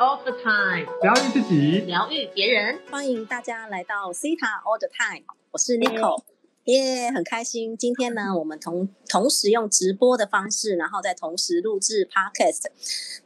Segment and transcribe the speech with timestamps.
[0.00, 2.80] all the time，疗愈自己，疗愈别人。
[2.90, 6.22] 欢迎大家来到 Cita All the Time，我是 Nico，
[6.64, 7.76] 耶，很开心。
[7.76, 12.68] 今天呢，我们同同时用直播的方式，然后再同时录制 Podcast。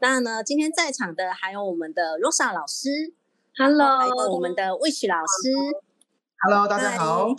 [0.01, 3.15] 那呢，今天在场的还有我们的 Rosa 老师
[3.57, 5.53] ，Hello，还有我们的 Wish 老师
[6.43, 7.37] ，Hello，大家好。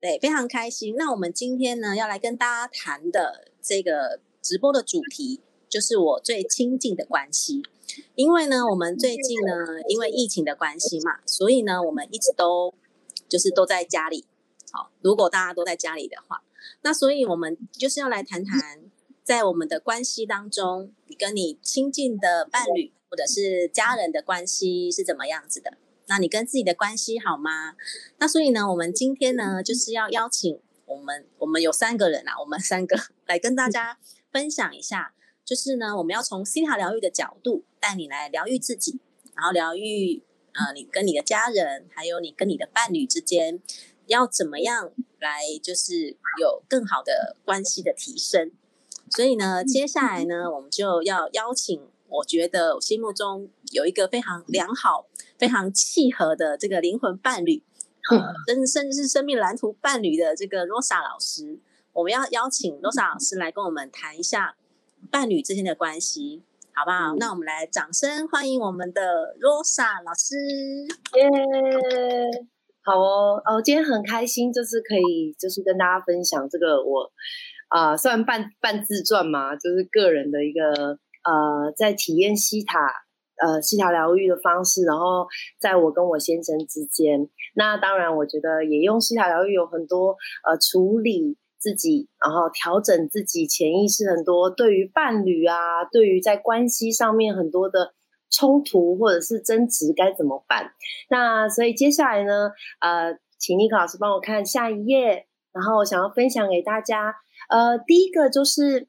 [0.00, 0.94] 对，非常开心。
[0.96, 5.42] 那我们今天呢，要来跟大家谈的这个直播的主题。
[5.68, 7.62] 就是我最亲近的关系，
[8.14, 9.54] 因为呢，我们最近呢，
[9.88, 12.74] 因为疫情的关系嘛，所以呢，我们一直都
[13.28, 14.26] 就是都在家里。
[14.70, 16.42] 好，如果大家都在家里的话，
[16.82, 18.80] 那所以我们就是要来谈谈，
[19.22, 25.76] 在我们的关系当中，你跟你亲近的伴侣或者是家人的关系是怎么样子的？
[26.06, 27.74] 那你跟自己的关系好吗？
[28.18, 33.98] 那所以呢，我们今天呢，就是要邀请我们，我们有三个人啊，我们三个 来跟大家
[34.30, 35.14] 分享一下。
[35.44, 39.00] 就是呢，我们要从西塔疗愈的角度带你来疗愈自己，
[39.34, 43.60] 然后疗愈呃你跟你的家人，还有你跟你的伴侣之间，
[44.06, 48.52] 要怎么样来就是有更好的关系的提升。
[49.10, 57.64] 所以呢，接下来呢， 我们就要邀请我觉得我心目中有一个非常良好、非常契合的这个灵魂伴侣，
[58.10, 61.58] 呃甚甚至是生命蓝图伴侣的这个 Rosa 老师，
[61.92, 64.56] 我们要邀请 Rosa 老师来跟我们谈一下。
[65.10, 66.44] 伴侣之间的关系，
[66.74, 67.14] 好不好？
[67.18, 69.02] 那我们来掌声欢迎我们的
[69.38, 70.34] Rosa 老师。
[71.18, 71.28] 耶，
[72.82, 77.12] 好哦，哦，今天很开心，就是可以就是跟大家分享这个我
[77.68, 82.78] 啊，虽然半半自传嘛，就是个人的一个呃，在体验西塔
[83.36, 85.26] 呃西塔疗愈的方式，然后
[85.60, 90.16] 在我跟我先生之间，那当然我觉得也用西塔疗愈有很多
[90.48, 91.36] 呃处理。
[91.62, 97.94] 自己，然后调整自己潜意识很多，对于伴侣啊，对于在关系上面很多的
[98.28, 100.72] 冲突或者是争执该怎么办？
[101.08, 107.14] 那所以接下来呢，呃，请尼克老师帮我看下一页，然后我想要分享给大家。
[107.48, 108.88] 呃，第一个就是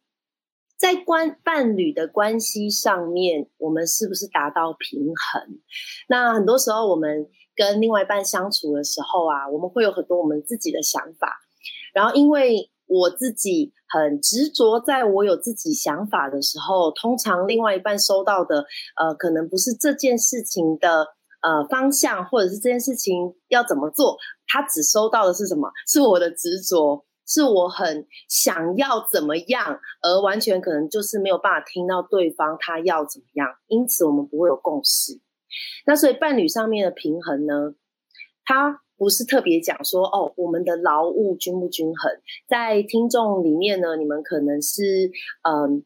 [0.75, 5.59] 在关伴侣的关系上面，我们是不是达到平衡？
[6.09, 11.42] 那很多时候我们跟另外一半相处的时候啊，我们会有很多我们自己的想法。
[11.93, 18.65] 然后，因为我自己很执着，在我有自己想法的时候，通常另外一半收到的，
[18.97, 21.07] 呃，可能不是这件事情的
[21.41, 24.17] 呃方向，或者是这件事情要怎么做，
[24.47, 25.71] 他只收到的是什么？
[25.87, 35.21] 是我的执着，是我很想要怎么样，而完全可能就是没有办法听到对方他要怎么样，因此我们不会有共识。
[35.85, 37.75] 那所以伴侣上面的平衡呢，
[38.43, 38.81] 他。
[38.97, 42.11] 不是特别讲说哦，我们的劳务均不均衡？
[42.47, 45.11] 在听众里面呢，你们可能是
[45.41, 45.83] 嗯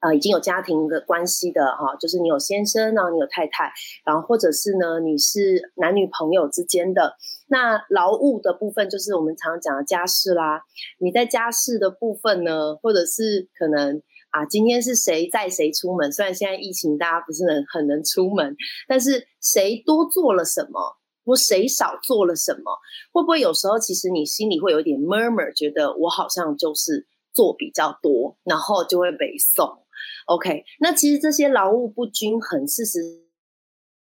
[0.00, 3.72] 啊已经有家庭的关系的哈，就是你有先生，然后你有太太，
[4.04, 7.16] 然后或者是呢你是男女朋友之间的。
[7.48, 10.62] 那劳务的部分就是我们常常讲的家事啦。
[10.98, 16.10] 你在家事的部分呢，或者是可能啊，今天是谁载谁出门？
[16.10, 18.56] 虽然现在疫情大家不是很很能出门，
[18.88, 20.96] 但是谁多做了什么？
[21.24, 22.78] 或谁少做了什么？
[23.12, 29.84] 会不会有时候其实你心里会有点 murmur，觉得我好像就是做比较多，然后就会被送。
[30.26, 33.00] OK，那其实这些劳务不均衡，事实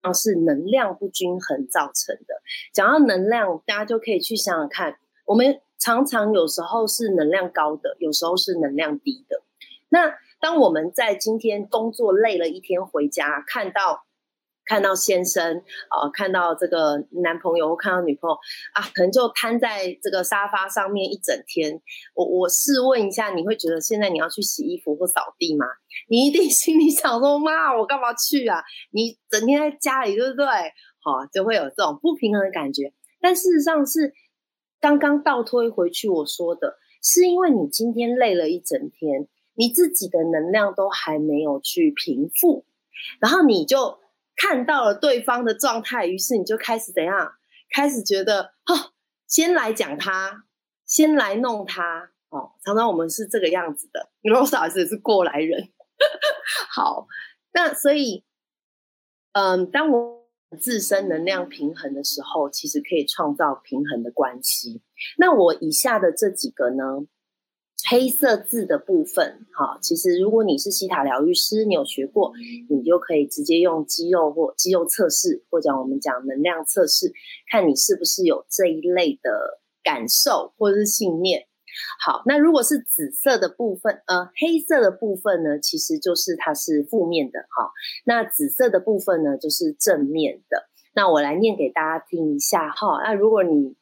[0.02, 2.42] 上是能量不均衡造成的。
[2.72, 9.42] 讲到能量，大家就可以去想想看，我们常常有时候是能量高的，有时候是能量低的。
[9.88, 14.04] 那当我们在今天工作累了一天回家，看到。
[14.64, 15.56] 看到先生
[15.88, 18.34] 啊，看到这个男朋友或看到女朋友
[18.74, 21.80] 啊，可能就瘫在这个沙发上面一整天。
[22.14, 25.66] 我我试问一下，你会觉得现在你要去洗衣服或扫地吗？
[26.08, 28.62] 你一定 心里想说：妈，我干嘛去啊？
[28.90, 30.46] 你整天在家里，对不对？
[31.00, 32.92] 好，就会有这种不平衡的感觉。
[33.20, 34.14] 但事实上是
[34.80, 42.64] 刚刚倒推回去我说的，是因为你今天累了一整天，你自己的能量都还没有去平复，
[43.20, 43.98] 然后你就。
[44.36, 47.32] 看到了对方的状态，于是你就开始怎样？
[47.70, 48.92] 开始觉得哦，
[49.26, 50.44] 先来讲他，
[50.86, 52.10] 先来弄他。
[52.28, 54.10] 哦，常常我们是这个样子的。
[54.22, 55.68] 罗嫂子是过来人。
[56.70, 57.06] 好，
[57.52, 58.24] 那所以，
[59.32, 60.28] 嗯，当我
[60.60, 64.82] 自身能量平衡的时候，其实可以创造平衡的关系。
[65.18, 67.06] 那我以下的这几个呢？
[67.88, 72.32] 黑色字的部分，哈，其实如果你是西塔疗愈师，你有学过，
[72.70, 77.12] 你就可以直接用肌肉或肌肉测试，或者我们讲能量测试，
[77.50, 81.46] 看你是不是有这一类的感受或者是信念。
[82.00, 87.70] 好，那如果是紫色的部分，呃，黑色的部分呢，其实就是它是负面的哈。
[88.06, 90.68] 那紫色的部分呢，就是正面的。
[90.94, 93.02] 那我来念给大家听一下哈。
[93.02, 93.74] 那如果你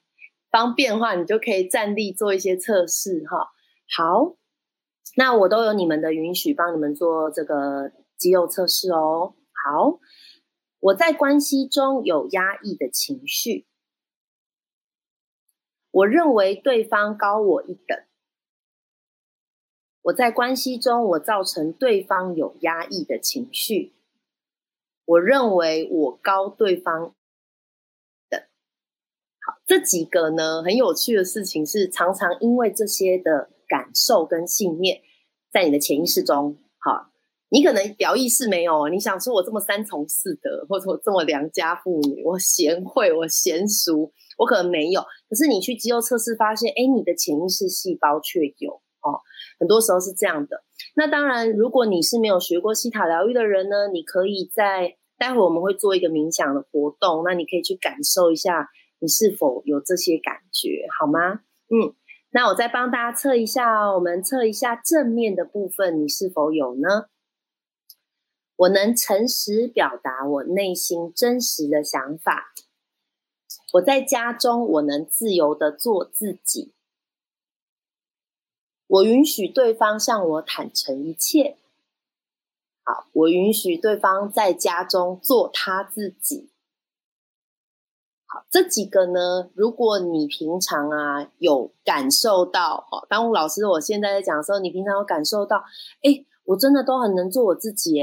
[0.51, 3.51] 方便的话，你就可以站立做一些测试哈。
[3.95, 4.37] 好，
[5.17, 9.35] 那我都有你们的允许，帮你们做这个肌肉测试哦。
[9.65, 10.01] 好，
[10.81, 13.67] 我在关系中有压抑的情绪。
[15.91, 18.03] 我认为对方高我一等，
[20.01, 23.93] 我在关系中我造成对方有压抑的情绪。
[25.05, 27.15] 我认为我高对方
[28.31, 28.49] 的，
[29.41, 35.01] 好，这几个呢很有趣的事情是，常常因为这些的感受跟信念，
[35.51, 37.11] 在你的潜意识中，好，
[37.49, 44.13] 你可能表意识没有，你想说我这么三从四德，或者我这么良家妇女，我贤惠，我娴熟。
[44.37, 49.21] 我可能没有，可是你去肌肉测试发现，哎，你的潜意识细胞却有哦。
[49.59, 50.65] 很多时候是这样的。
[50.97, 58.69] 那当然，如果你是没有学过西塔疗愈的人呢，你可以在待会我们会做一个冥想的活动，那你可以去感受一下，
[59.01, 61.41] 你是否有这些感觉，好吗？
[61.69, 61.95] 嗯，
[62.35, 67.09] 那我再帮大家测一下哦，我们测一下正面的部分，你是否有呢？
[68.57, 72.55] 我能诚实表达我内心真实的想法。
[73.75, 76.73] 我在家中，我能自由的做自己。
[78.87, 81.59] 我允许对方向我坦诚一切。
[82.85, 86.52] 好，我允许对方在家中做他自己。
[88.33, 95.59] 好，这几个呢，如果你平常啊有感受到，哈，当老师我现在在讲的时候，你平常有感受到，
[96.03, 98.03] 哎，我真的都很能做我自己，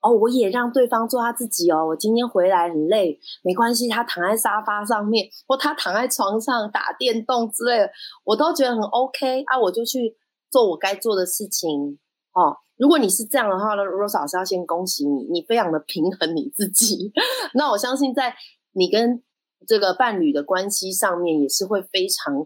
[0.00, 1.88] 哦，我也让对方做他自己哦。
[1.88, 7.90] 我今天回来很累，没关系，他躺在沙发上面，或他躺在床上打电动之类的，
[8.24, 9.60] 我都觉得很 OK 啊。
[9.60, 10.16] 我就去
[10.50, 11.98] 做我该做的事情
[12.32, 12.56] 哦。
[12.78, 17.12] 如果你是这样的话呢，Rose 老师要先恭喜你，你非常的平衡你自己。
[17.52, 18.34] 那我相信在
[18.72, 19.22] 你跟
[19.66, 22.36] 这个伴侣的关系上面，也是会非常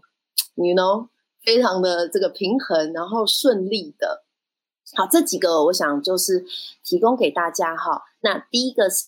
[0.55, 1.09] ，you know，
[1.43, 4.23] 非常的这个平衡，然后顺利的。
[4.95, 6.45] 好，这几个我想就是
[6.83, 8.03] 提供给大家哈。
[8.21, 9.07] 那第一个是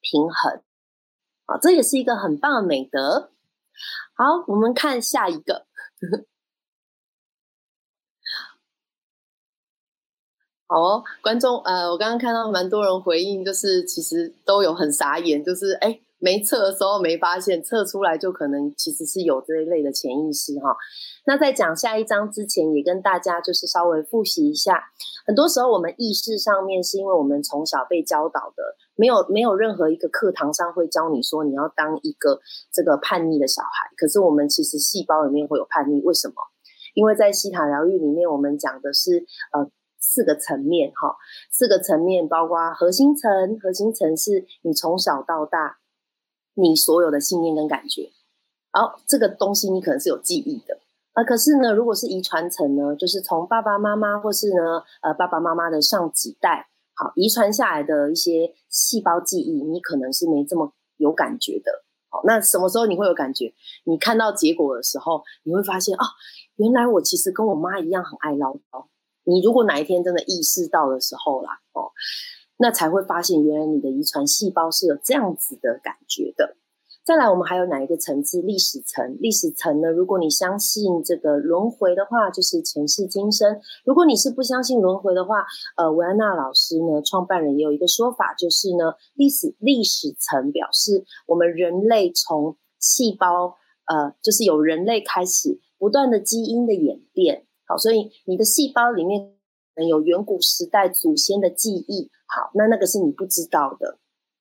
[0.00, 0.62] 平衡，
[1.46, 3.30] 啊，这也是一个很棒的美德。
[4.14, 5.66] 好，我们看下一个。
[10.66, 16.00] 好哦，观众，呃，我刚刚看到蛮多人回应，就是其实都有很傻眼，就是哎。
[16.20, 20.76] 没测的时候没发现，测出来就可能其实是有这一类的潜意识哈。
[21.26, 24.82] 那在讲下一章之前，也跟大家就是稍微复习一下。
[25.26, 32.40] 很多时候我们意识上面是因为我们从小被教导的，没有没有任何一个课堂上会教你说你要当一个
[32.72, 33.90] 这个叛逆的小孩。
[33.96, 36.34] 可是我们其实细胞里面会有叛逆，为什么？
[36.94, 39.70] 因为在西塔疗愈里面，我们讲的是呃
[40.00, 41.14] 四个层面哈，
[41.50, 45.77] 四个层面包括核心层，核心层是你从小到大。
[46.60, 48.10] 你所有的信念跟感觉，
[48.72, 50.78] 好，这个东西你可能是有记忆的
[51.12, 51.22] 啊。
[51.22, 61.84] 可是呢，如果是遗传层呢，就是从爸爸妈妈或是呢，呃，爸爸妈妈的上几代，好，遗传下来的一些细胞记忆，你可能是没这么有感觉的。
[62.10, 63.54] 好，那什么时候你会有感觉？
[63.84, 66.04] 你看到结果的时候，你会发现啊，
[66.56, 68.86] 原来我其实跟我妈一样很爱唠叨。
[69.22, 71.92] 你如果哪一天真的意识到的时候啦，哦。
[72.58, 76.56] 那才会发现，原来你的遗传细胞是有这样子的感觉的。
[77.04, 78.42] 再来，我们还有哪一个层次？
[78.42, 79.16] 历史层。
[79.18, 79.88] 历史层呢？
[79.90, 83.54] 如果你相信这个轮回的话，就是前世今生；
[83.86, 85.46] 如果你是不相信轮回的话，
[85.78, 97.46] 呃，维安娜老师呢，创办人也有一个说法，就是呢，历史历史层表示我们人类从细胞，呃，就是有人类开始不断的基因的演变。
[97.64, 99.32] 好，所以你的细胞里面
[99.86, 102.10] 有远古时代祖先的记忆。
[102.26, 103.98] 好，那那个是你不知道的。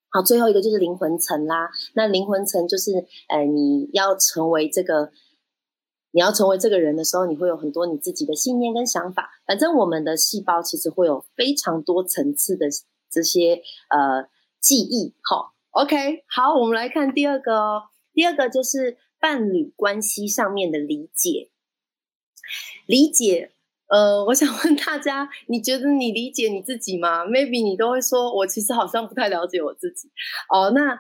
[0.10, 1.70] 好，最后一个就是灵魂层啦。
[1.94, 5.12] 那灵魂层就是，呃，你要成为这个，
[6.12, 9.30] 你要成为这个人的时候，你会有很多你自己的信念跟想法。
[9.46, 12.68] 反正我们的细胞其实会有非常多层次的
[13.10, 14.30] 这些呃
[14.60, 15.14] 记忆。
[15.22, 17.84] 好，OK，好，我们来看第二个哦。
[18.14, 21.52] 第二个就是伴侣关系上面的理解，
[22.86, 23.52] 理解。
[23.90, 30.10] 呃，我想问大家，你觉得你理解你自己吗？Maybe 你都会说，我其实好像不太了解我自己。
[30.50, 31.00] 哦，那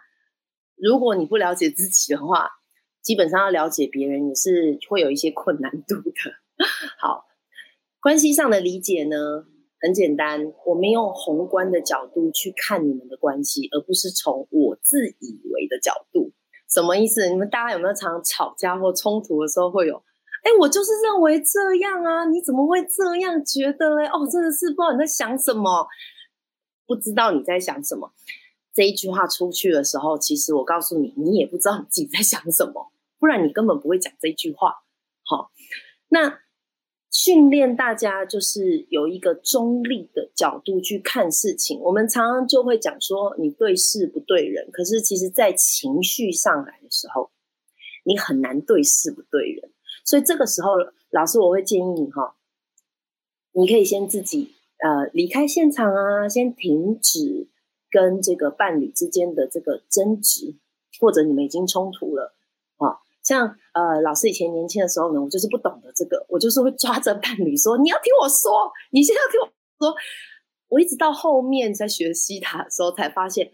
[0.75, 2.49] 如果你不了解自己的话，
[3.01, 6.11] 基本上要了解别人也是会有一些困难度的。
[6.97, 7.25] 好，
[7.99, 9.17] 关系上的理解呢，
[9.81, 16.31] 很简单，我们用宏观的角度去看你们的关系，而不是从我自以为的角度。
[16.69, 17.27] 什么意思？
[17.29, 20.01] 你们大家有没有常吵架或冲突的时候会有？
[20.47, 24.05] 哎，我就是认为这样啊，你怎么会这样觉得嘞？
[24.05, 25.85] 哦，真的是不知道你在想什么，
[26.85, 28.13] 不知道你在想什么。
[28.73, 34.73] 这一句话出去的时候，其实我告诉你，你也不知道你自己在想什么，不然你根本不会讲这句话。
[35.25, 35.51] 好，
[36.07, 36.39] 那
[37.11, 41.77] 训练大家就是有一个中立的角度去看事情。
[41.81, 47.31] 我们常常就会讲说，你对事不对人，可是其实在情绪上来的时候，
[48.05, 49.71] 你很难对事不对人。
[50.07, 50.71] 所以这个时候，
[51.11, 52.35] 老师我会建议你哈，
[53.51, 57.49] 你可以先自己呃离开现场啊，先停止。
[57.89, 60.57] 跟这个伴侣之间的这个争执，
[60.99, 62.35] 或者你们已经冲突了
[62.75, 69.47] 啊，像呃老师以前年轻的时候呢，我就是不懂得这个，我就是会抓着伴侣说：“你要听我说，你现在要听我
[69.87, 69.95] 说。”
[70.67, 73.53] 我一直到后面在学习他的时候，才发现，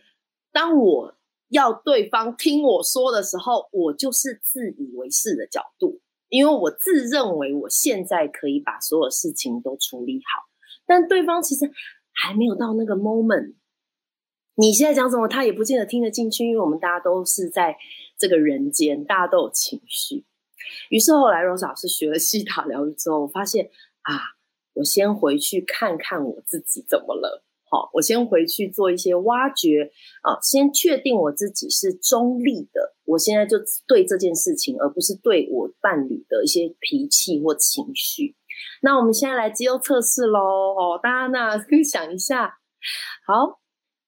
[0.52, 1.16] 当我
[1.50, 6.02] 要对方听我说的时候，我就是自以为是的角度，
[6.34, 10.50] 因为我自认为我现在可以把所有事情都处理好，
[10.84, 11.72] 但对方其实
[12.12, 13.54] 还没有到那个 moment。
[14.56, 17.78] 你现在讲什么，他也不见得听得进去，因为我们大家都是在
[18.18, 20.26] 这个人间，大家都有情绪。
[20.90, 23.70] 于是后来，Rose 老师学了西塔疗愈之后，我发现
[24.02, 24.20] 啊，
[24.74, 27.44] 我先回去看看我自己怎么了。
[27.74, 32.94] 好，我先回去做一些挖掘啊，先确定我自己是中立的。
[33.06, 38.36] 我现在就对这件事情，而不是对我伴侣的一些脾气或情绪。
[38.84, 40.40] 那我们现在来肌肉测试喽。
[40.40, 42.60] 哦，大家呢可以 想一下，
[43.26, 43.60] 好。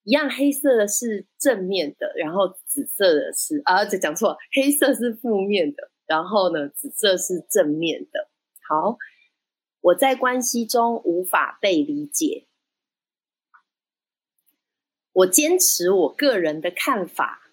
[0.04, 8.28] 一样，黑色的是正面的，然后紫色的是啊，这讲错，黑色是负面的，然后呢，紫色是正面的。
[8.68, 8.96] 好，
[9.80, 12.46] 我在关系中无法被理解，
[15.16, 17.50] 我坚持我个人的看法，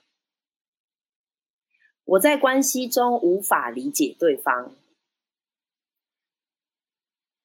[2.03, 4.75] 我在关系中无法理解对方，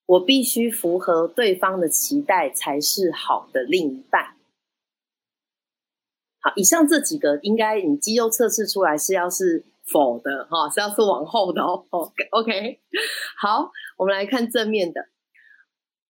[0.07, 4.37] 我必须符合对方的期待才是好的另一半。
[6.41, 11.87] 好，以上这几个应该你肌肉测试出来是要是否的哈，是要是往后的哦。
[12.33, 12.81] OK，
[13.37, 15.11] 好，我们来看正面的。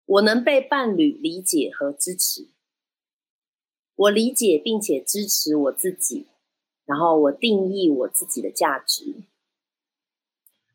[0.07, 2.49] 我能被伴侣理解和支持，
[3.99, 6.29] 我理解并且支持我自己，
[6.87, 9.25] 然后我定义我自己的价值。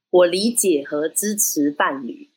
[0.09, 2.29] 我理解和支持伴侣。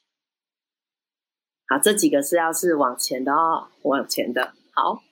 [1.68, 4.54] 好，这几个是要是往前的哦，往前的。
[4.72, 5.02] 好。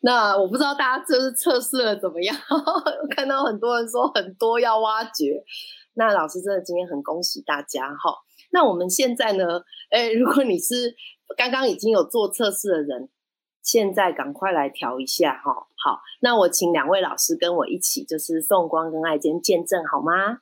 [0.00, 2.34] 那我不知道大家就是测试了怎么样？
[3.14, 5.44] 看到很多人说很多要挖掘，
[5.94, 8.16] 那老师真的今天很恭喜大家哈。
[8.52, 9.62] 那我们现在呢？
[9.90, 10.94] 哎，如果你是
[11.36, 13.10] 刚刚已经有做测试的人，
[13.62, 15.68] 现在赶快来调一下哈。
[15.76, 20.40] 好，那我请两位老师跟我一起，就是宋光跟爱坚见证好吗？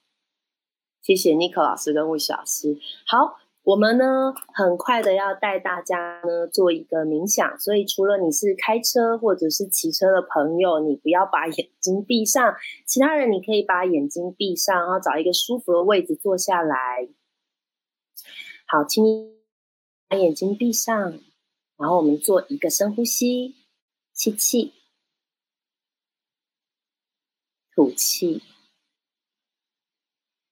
[1.03, 2.79] 谢谢 n i c o 老师跟魏老师。
[3.07, 3.39] 好。
[3.63, 12.55] 我们呢，很快的要带大家呢做一个冥想，所以除了你是开车或者是骑车的朋友，你不要把眼睛闭上；
[12.87, 17.07] 其他人你可以把眼睛闭上，然后找一个舒服的位置坐下来。
[18.67, 19.35] 好，请你
[20.09, 21.13] 把眼睛闭上，
[21.81, 23.57] 然后我们做一个深呼吸，
[24.13, 24.75] 吸气，
[27.75, 28.43] 吐气，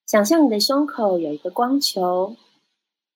[0.06, 2.34] 想象你的胸口有一个光球。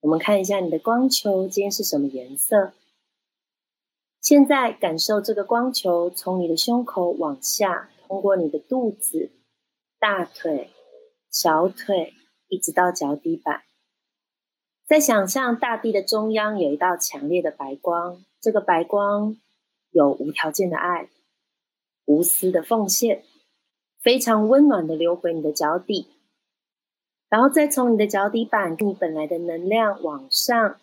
[0.00, 2.75] 我们看一下你的光球今天是什么颜色？
[4.21, 9.33] 现在感受这个光球从你的胸口往下，通过你的肚子、
[9.99, 10.71] 大腿、
[11.31, 12.12] 小腿，
[12.49, 13.62] 一直到脚底板。
[14.92, 19.38] 在想象大地的中央有一道强烈的白光，这个白光
[19.88, 21.08] 有无条件的爱、
[22.04, 23.25] 无私的奉献，
[24.02, 26.11] 非常温暖的流回你的脚底。
[27.30, 30.78] 然后再从你的脚底板跟，你本来的能量往上，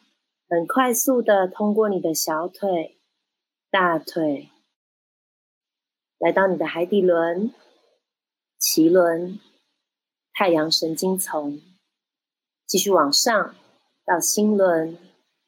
[0.49, 2.97] 很快速的通过你的小腿、
[3.69, 4.49] 大腿，
[6.17, 7.53] 来到你的海底轮、
[8.59, 9.39] 脐轮、
[10.33, 11.61] 太阳神经丛，
[12.65, 13.53] 继续往上
[14.09, 14.97] 到心轮，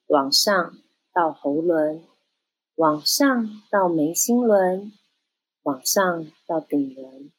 [0.06, 0.78] 往上
[1.12, 2.04] 到喉轮，
[2.76, 4.92] 往上到眉心轮，
[5.64, 7.32] 往上到顶轮。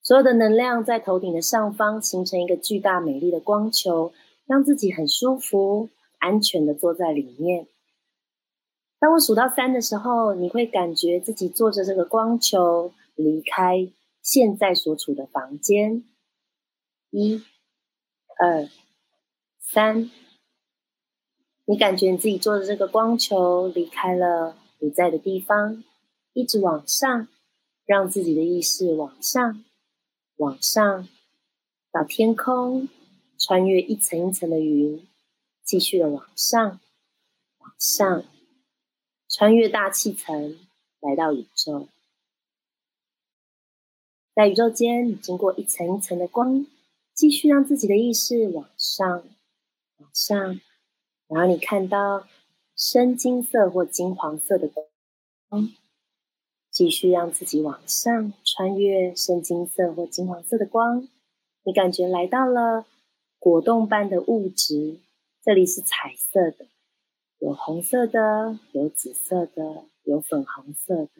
[0.00, 4.14] 所有的能量在头顶的上方形成一个巨大美丽的光球，
[4.46, 7.66] 让自己很舒服、安全的坐在里面。
[8.98, 16.02] 当我数到三的时候，你会感觉自己坐着这个光球离开现在所处的房间。
[17.10, 17.42] 一、
[18.38, 18.66] 二、
[19.68, 20.12] 三，
[21.64, 25.82] 你感觉你自己坐着这个光球离开了你在的地方，
[26.34, 27.26] 一直往上，
[27.84, 29.64] 让自己的意识往上。
[30.36, 31.08] 往上
[31.90, 32.88] 到天空，
[33.36, 35.04] 穿越一层一层的云，
[35.64, 36.78] 继续的往上，
[37.58, 38.24] 往上，
[39.28, 40.60] 穿越大气层，
[41.00, 41.88] 来到宇宙。
[44.32, 46.64] 在宇宙间，你经过一层一层的光，
[47.14, 49.24] 继续让自己的意识往上，
[50.16, 50.58] 上，
[51.28, 52.26] 然后你看到
[52.74, 55.68] 深金色或金黄色的光，
[56.70, 61.06] 继续让自己往上，穿越深金色或金黄色的光，
[61.64, 62.86] 你感觉来到了
[63.38, 65.00] 果冻般的物质，
[65.44, 66.66] 这里是彩色的，
[67.38, 71.10] 有红色的，有紫色的，有粉红色的。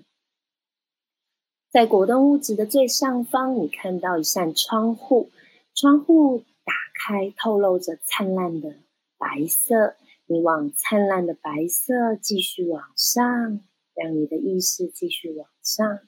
[1.68, 5.28] 在果冻物质的最上方，你看到一扇窗户，
[5.74, 8.76] 窗户打开，透露着灿烂的
[9.18, 9.96] 白色。
[10.28, 13.60] 你往灿烂的白色继续往上，
[13.94, 16.00] 让你的意识继续往上，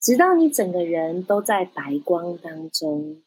[0.00, 3.22] 直到你整个人都在白光当中。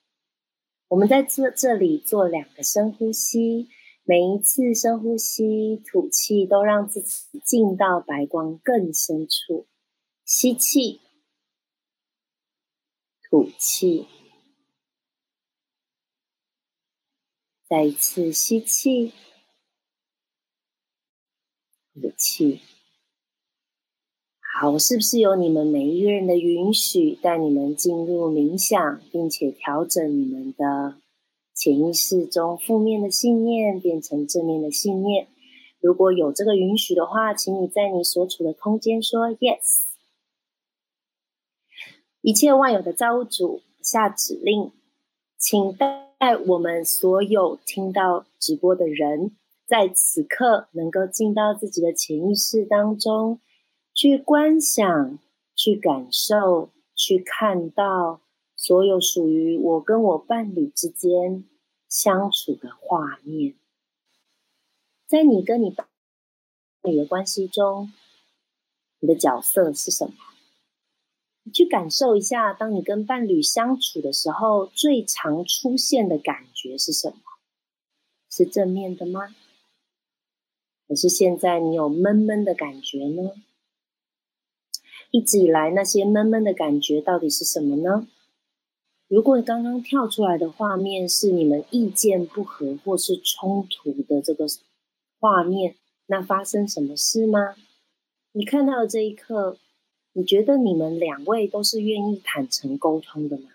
[0.88, 3.70] 我们在这这里做两个深呼吸，
[4.04, 9.68] 每一次深呼吸，吐气都让自己进到白光更深处。
[10.26, 11.00] 吸气。
[13.30, 14.08] 吐气，
[17.72, 19.14] 再一次吸气，
[21.94, 22.60] 吐气。
[24.60, 30.98] 好，是不是有你们每一个人的允许，带你们进入冥想，并且调整你们的
[31.54, 35.30] 潜意识中负面的信念变成正面的信念？
[35.80, 39.86] 如果有这个允许的话，请你在你所处的空间说 “yes”。
[42.20, 44.74] 一切万有的造物主下指令，
[45.38, 49.36] 请带在我们所有听到直播的人，
[49.66, 53.40] 在此刻能够进到自己的潜意识当中，
[53.96, 55.18] 去观想、
[55.56, 58.22] 去感受、去看到
[58.56, 61.44] 所有属于我跟我伴侣之间
[61.90, 63.56] 相处的画面。
[65.08, 65.88] 在你跟你伴
[66.84, 67.92] 侣的关系中，
[69.00, 70.14] 你的角色是什么？
[71.44, 77.16] 你去感受一下，当你跟伴侣相处的时候，最常出现的感觉是什么？
[78.30, 79.36] 是正面的吗？
[80.88, 83.32] 还是现在你有闷闷的感觉呢？
[85.10, 88.08] 一直以来那些闷闷的感觉到底是什么呢？
[89.08, 94.46] 如果刚刚跳出来的画面是你们意见不合或是冲突的这个
[95.20, 95.76] 画面，
[96.06, 97.56] 那发生什么事吗？
[98.34, 99.58] 你看到的这一刻。
[100.14, 103.50] 你觉得你们两位都是愿意坦诚沟通的吗？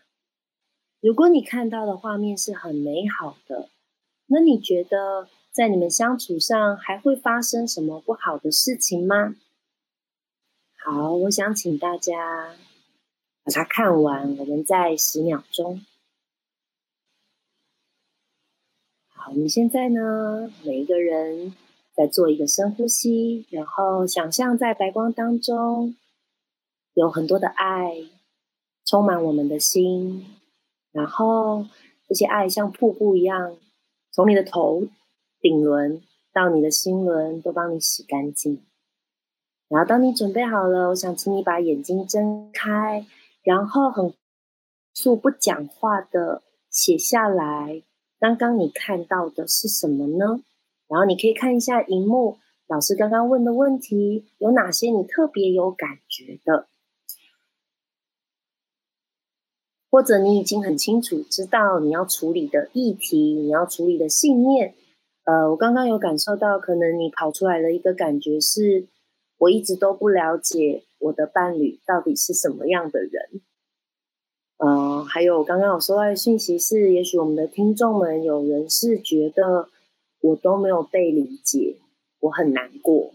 [1.00, 3.68] 如果你看到的画面是很美好的，
[4.26, 9.36] 那你觉得在你们相处上还会发生什么不好的事情吗？
[10.82, 12.56] 好，我想请大家
[13.44, 15.84] 把它看完，我们在十秒钟。
[19.08, 21.54] 好，我们现在呢，每一个人
[21.94, 25.94] 在做一个深呼吸，然后想象在白光当中。
[26.96, 27.94] 有很多的爱
[28.86, 30.24] 充满我们的心，
[30.92, 31.66] 然后
[32.08, 33.58] 这些爱像瀑布一样，
[34.10, 34.84] 从你的头
[35.38, 38.64] 顶轮到你的心轮都帮你洗干净。
[39.68, 43.04] 然后当你准备好了，我想请你把眼睛睁开，
[43.42, 44.14] 然后很
[44.94, 47.82] 速不讲话的写下来，
[48.18, 50.40] 刚刚你看到的是什么呢？
[50.88, 56.68] 然后你可以看一下荧幕，老师刚刚问的问题有哪些你特别有感觉的？
[59.90, 64.74] 或者你已经很清楚知道你要处理的议题，你要处理的信念。
[65.24, 68.86] 呃，我刚刚有感受到，可能你跑出来的一个感觉是，
[69.38, 73.40] 我一直都不了解我的伴侣到底是什么样的人。
[74.58, 79.68] 呃，还有刚刚我收到的讯息是，也许我们的听众们有人是觉得
[80.20, 81.76] 我都没有被理解，
[82.20, 83.12] 我很难过。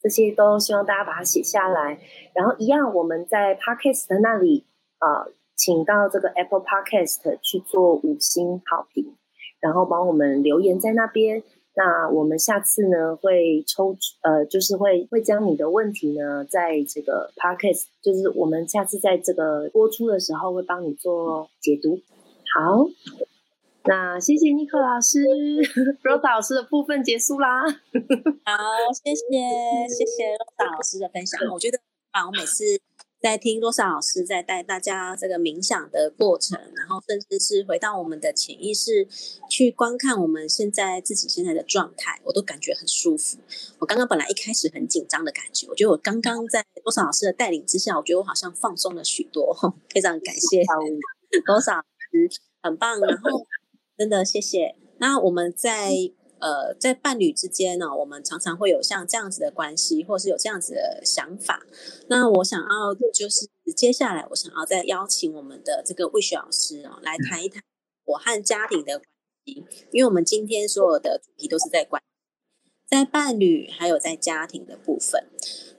[0.00, 2.00] 这些都希望大家把它写下来，
[2.34, 4.64] 然后一样我们在 Podcast 那里
[4.98, 5.26] 啊。
[5.62, 9.14] 请到这个 Apple Podcast 去做五星好评，
[9.60, 11.40] 然后帮我们留言在那边。
[11.76, 22.00] 那我们下次呢会抽呃，就是会会将你的问题呢，在这个 Podcast，就是我们下次在这个播出的时候会帮你做解读。
[22.56, 22.88] 好，
[23.84, 25.20] 那谢谢尼克老师
[26.02, 27.62] r o s 老师的部分结束啦。
[27.62, 27.70] 好，
[29.04, 29.22] 谢谢
[29.88, 31.78] 谢谢 r o s 老师的分享，我觉得
[32.10, 32.64] 啊，我每次。
[33.22, 39.06] 在听多少老师在带大家这个冥想的过程，然后甚至是回到我们的潜意识
[39.48, 43.38] 去观看我们现在自己现在的状态，我都感觉很舒服。
[43.78, 49.56] 我刚刚本来一开始很紧张的感觉，我觉得我刚刚在多少老师的带领之下，我觉得我好像放松了许多。
[49.90, 50.64] 非常感谢
[51.46, 52.40] 多少老师。
[52.60, 53.00] 很棒。
[53.00, 53.46] 然后
[53.96, 54.74] 真的谢谢。
[54.98, 55.92] 那我们在
[56.42, 61.64] 呃在伴侣之间呢，我们常常会有像这样子的关系，或是有这样子的想法。
[62.08, 67.62] 那我想要就是接下来，我想要再邀请我们的这个魏雪老师哦，来谈一谈
[68.04, 69.06] 我和家庭的关
[69.46, 72.02] 系，因为我们今天所有的主题都是在关。
[72.84, 75.24] 在伴侣还有在家庭的部分，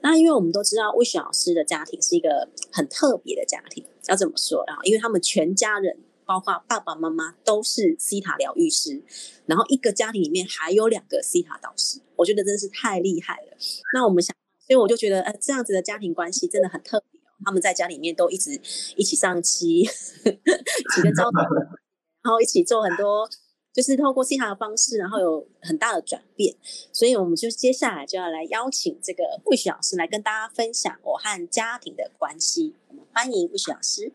[0.00, 4.78] 那因为我们都知道魏雪老师的家庭是一个很特别的家庭，要怎么说啊？
[4.82, 9.02] 因为他们全家人，包括爸爸妈妈都是西塔疗愈师，
[9.46, 13.56] 然后一个家庭里面还有两个西塔导师，我觉得真是太厉害了。
[13.94, 14.34] 那我们想，
[14.66, 17.20] 所以我就觉得，呃，这样子的家庭关系真的很特别。
[17.44, 18.52] 他们在家里面都一直
[18.96, 21.30] 一起上漆， 一起跟招
[22.22, 23.28] 然后一起做很多。
[23.74, 26.56] 就是透过西塔的方式，然后有很大的转变，
[26.92, 32.76] 所以我们就接下来就要来邀请这个魏雪老师来跟大家分享我和家庭的关系。
[32.86, 34.12] 我们欢迎魏雪老师。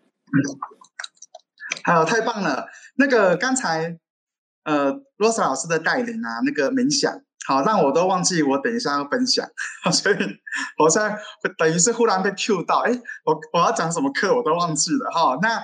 [1.83, 2.67] 好，太棒了！
[2.95, 3.97] 那个刚才
[4.63, 7.13] 呃罗莎老师的带领啊，那个冥想，
[7.45, 9.47] 好让我都忘记我等一下要分享，
[9.93, 10.15] 所以
[10.77, 11.17] 我现在
[11.57, 12.91] 等于是忽然被 Q 到，哎，
[13.25, 15.37] 我我要讲什么课我都忘记了哈。
[15.41, 15.61] 那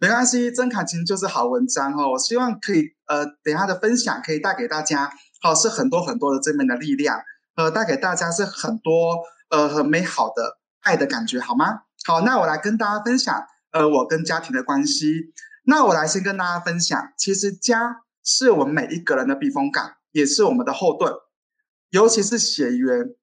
[0.00, 2.12] 没关系，真感情就是好文章哦。
[2.12, 5.10] 我希望可以，呃，等下的分享可以带给大家，
[5.42, 7.20] 好是很多很多的正面的力量，
[7.56, 9.18] 呃，带给大家是很多
[9.50, 11.80] 呃很美好的爱的感觉，好吗？
[12.06, 15.32] 好，那我来跟大家分享，呃，我跟家庭的关系。
[15.64, 21.12] 那我来先跟大家分享，其实家是我们每一个人的避风港，也是我们的后盾，
[21.90, 23.14] 尤其是血缘，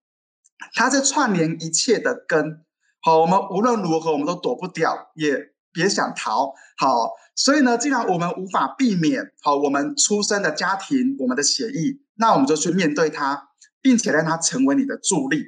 [0.73, 2.63] 它是串联一切的根。
[3.01, 5.55] 好，我们无论如何，我们都躲不掉，也。
[5.75, 13.49] 别想逃，好，所以呢，既然我们无法避免，好，我们出生的家庭，我们的协议，那我们就去面对它，
[13.81, 15.47] 并且让它成为你的助力，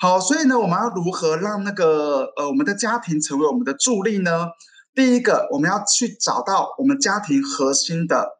[0.00, 4.50] 好，所以呢，我们要如何让那个呃我们的家庭成为我们的助力呢？
[4.94, 8.38] 第一个，我们要去找到我们家庭核心的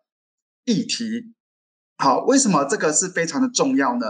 [0.64, 1.34] 议题，
[1.96, 4.06] 好，为什么这个是非常的重要呢？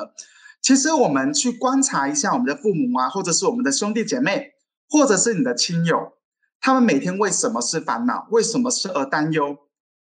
[0.61, 4.53] 其实我们去观察一下我们的父母啊，或者是我们的兄弟姐妹，
[4.91, 6.19] 或者是你的亲友。
[6.61, 8.27] 他们每天为什么是烦恼？
[8.31, 9.57] 为什么是而担忧？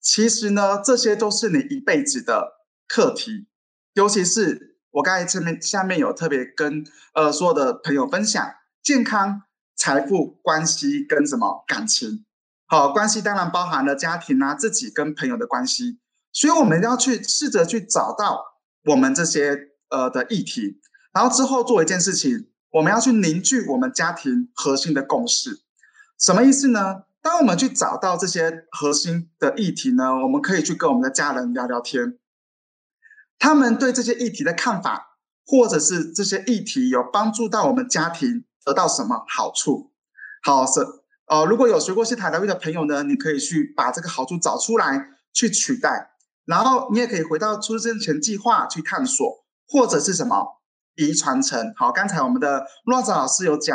[0.00, 2.52] 其实呢，这些都是你一辈子的
[2.86, 3.48] 课题。
[3.94, 8.44] 尤其是我刚才这面下面有特别跟呃所有的朋友分享
[8.80, 9.42] 健康、
[9.74, 12.24] 财富、关系跟什么感情。
[12.66, 15.98] 好，关系当然包含了家庭啊，自己跟朋友的关系。
[16.32, 18.40] 所以我们要去试着去找到
[18.84, 19.58] 我们这些
[19.90, 20.80] 呃的议题，
[21.12, 25.62] 然后之后做一件事情，我们要去凝聚我们家庭核心的共识。
[26.18, 27.02] 什么意思呢？
[27.20, 32.18] 当我们去找到这些核心的议题呢，我们可以去跟我们的家人聊聊天，
[33.38, 35.16] 他们对这些议题的看法，
[35.46, 39.92] 或者是这些议题有帮助到我们家庭得到什么好处？
[40.42, 40.80] 好是
[41.26, 46.10] 呃，如果有学过西塔疗愈的朋友呢，你可以去把这个好处找出来去取代，
[46.44, 50.60] 然后你也可以回到出生前计划去探索，或者是什么
[50.96, 51.72] 遗传承。
[51.76, 53.74] 好，刚才我们的洛子老师有讲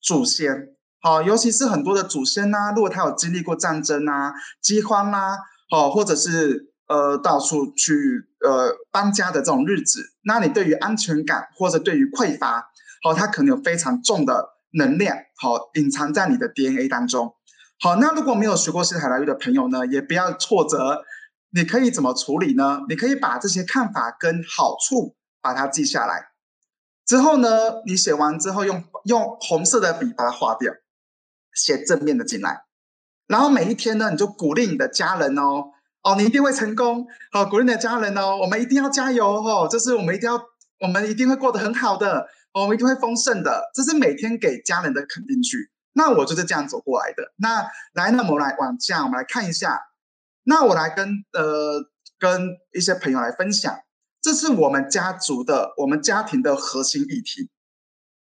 [0.00, 0.74] 祖先。
[1.00, 5.38] 好，尤其是很多的祖先呐，如果他有经历过战争啊、饥荒啊，
[5.70, 12.70] 好，或者是呃到处去呃搬家的这种日子，那你对于安全感或者对于匮乏，
[13.02, 17.34] 好，他可能有非常重的能量，好，隐藏在你的 DNA 当中。
[17.80, 21.04] 好，那如果没有学过西塔疗愈的朋友呢，也不要挫折，
[21.50, 22.80] 你可以怎么处理呢？
[22.88, 26.28] 你可以把这些看法跟好处把它记下来，
[27.04, 27.48] 之后呢，
[27.86, 30.72] 你写完之后用用红色的笔把它划掉。
[31.54, 32.62] 写正面的进来，
[33.26, 35.64] 然后每一天呢，你就鼓励你的家人哦，
[36.02, 40.40] 哦，你一定会成功，好，鼓励的家人哦，我们一定要加油哦，就是我们一定要，
[40.80, 45.70] 我们一定会过得很好的，我们一定会丰盛的，这是每天给家人的肯定句。
[45.94, 47.32] 那我就是这样走过来的。
[47.36, 49.78] 那来，那我们来往下，我们来看一下。
[50.44, 51.84] 那我来跟呃
[52.18, 53.78] 跟一些朋友来分享，
[54.20, 57.50] 这是我们家族的，我们家庭的核心议题，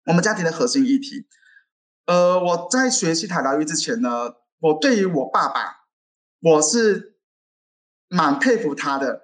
[0.04, 1.26] 我们家庭的核心议题。
[2.06, 5.86] 呃，我在学习塔疗愈之前呢，我对于我爸爸，
[6.40, 7.09] 我是
[8.10, 9.22] 蛮佩服他的。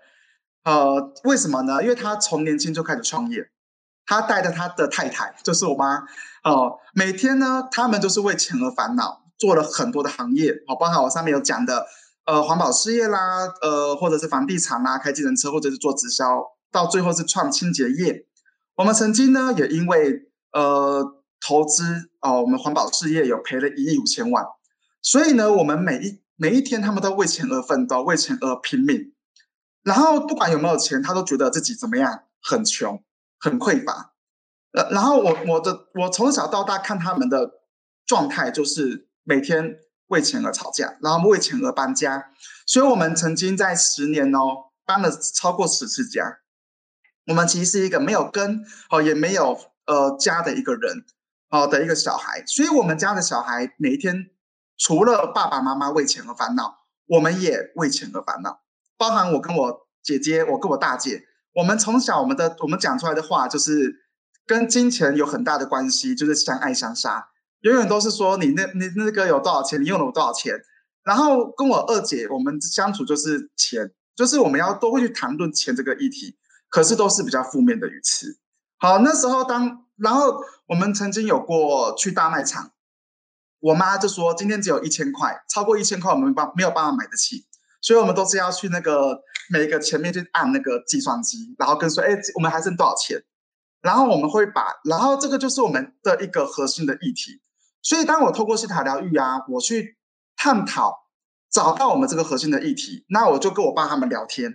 [0.65, 1.83] 呃，为什么呢？
[1.83, 3.51] 因为他从年轻就开始创业，
[4.07, 5.99] 他带着他的太太，就是我妈，
[6.43, 11.85] 哦，每天呢，他们都是为钱而烦恼，做了很多的行业，好，包含我上面有讲的，
[12.25, 16.25] 呃，环保事业啦，呃，或者是房地产啦，开计程车，或者是做直销，
[16.73, 18.25] 到最后是创清洁业。
[18.77, 21.13] 我们曾经呢，也因为呃。
[21.47, 24.45] 投资哦，我们环保事业有赔了一亿五千万，
[25.03, 29.13] 所以呢，我们每一每一天，他们都为钱而奋斗，为钱而拼命。
[29.83, 33.03] 然后不管有没有钱，他都觉得自己怎么样，很穷，
[33.39, 34.15] 很匮乏。
[34.73, 37.63] 呃，然后我我的我从小到大看他们的
[38.05, 42.31] 状态，就是每天为钱而吵架，然后为钱而搬家。
[42.67, 46.41] 所以，我们曾经在十年哦搬了超过十次家。
[47.29, 51.05] 我们其实是一个没有根哦，也没有呃家的一个人
[51.49, 52.45] 哦的一个小孩。
[52.47, 54.31] 所以，我们家的小孩每一天
[54.77, 58.63] 除了爸爸妈妈为钱而烦恼，我们也为钱而烦恼。
[58.99, 63.95] 包含我跟我姐姐，我跟我大姐，我们从小我们的我们讲出来的话就是
[64.47, 67.29] 跟金钱有很大的关系，就是相爱相杀，
[67.61, 70.55] 永远都是说你那你那个有多少钱，你用了我多少钱。
[71.03, 76.37] 然后跟我二姐，我们相处就是钱，就是我们要都会去谈论钱这个议题，
[76.69, 78.39] 可是都是比较负面的语词。
[78.79, 82.73] 好，那时候当然后我们曾经有过去大卖场，
[83.67, 87.45] 我妈就说今天只有一千块，超过一千块我们帮没有办法买得起。
[87.83, 93.21] 所以我们都是要去那个每一个前面去按那个计算机，然后跟说，哎，我们还剩多少钱？
[93.81, 97.41] 然后我们会把，然后这个就是我们的一个核心的议题。
[97.83, 99.99] 所以当我透过西塔疗愈啊，我去
[100.37, 100.93] 探讨，
[101.51, 104.53] 找到我们这个核心的议题，那我就跟我爸他们聊天。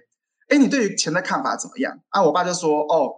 [0.48, 2.00] 哎，你对于钱的看法怎么样？
[2.10, 3.12] 啊，我爸就说，哦，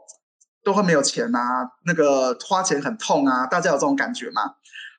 [0.64, 4.42] 都会没有钱啊，那个花钱很痛啊，大家有这种感觉吗？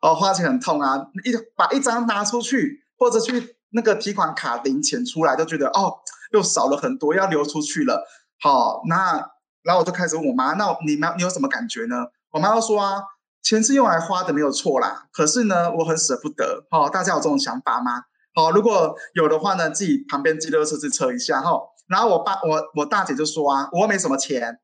[0.05, 3.57] 哦，花钱很痛啊，一把一张拿出去或者去。
[3.77, 5.99] 那个提款卡零钱出来，就觉得哦，
[6.31, 8.07] 又少了很多，要流出去了。
[8.41, 9.15] 好，那
[9.65, 11.97] 然后我就开始问我妈，那你妈你有什么感觉呢？
[12.31, 13.03] 我妈就说啊，
[13.43, 15.09] 钱是用来花的，没有错啦。
[15.11, 16.65] 可是呢，我很舍不得。
[16.71, 18.05] 哦，大家有这种想法吗？
[18.33, 21.61] 好，如果有的话呢，自己旁边记得设置车一下哈。
[21.89, 24.61] 然后我爸我我大姐就说啊，我没什么钱，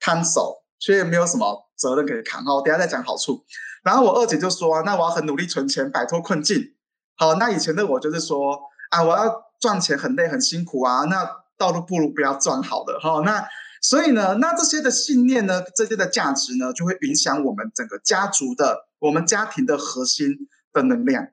[0.00, 2.42] 摊手，所以没有什么责任可以扛。
[2.46, 3.44] 哦，等下再讲好处。
[3.84, 6.74] 然后我二姐就说，那我要很努力存钱，摆脱困境。
[7.16, 8.58] 好，那以前的我就是说
[8.90, 13.22] 啊，我要赚钱很累很辛苦啊，那倒不如不要赚好了哈。
[13.24, 13.46] 那
[13.82, 21.28] 所以呢，那这些的信念呢，这些的价值呢，就会影响我们整个家族的、我们家庭的核心的能量。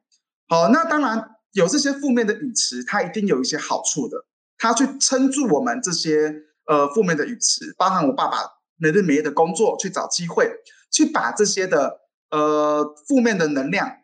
[0.50, 4.26] 好，那当然有这些负面的语词，它一定有一些好处的，
[4.58, 6.36] 它去撑住我们这些
[6.68, 8.38] 呃负面的语词，包含我爸爸
[8.76, 10.52] 每日每夜的工作，去找机会
[10.92, 13.98] 去把这些的呃负面的能量。